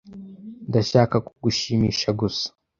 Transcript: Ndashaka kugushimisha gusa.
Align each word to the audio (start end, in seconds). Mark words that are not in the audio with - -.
Ndashaka 0.69 1.15
kugushimisha 1.27 2.07
gusa. 2.19 2.47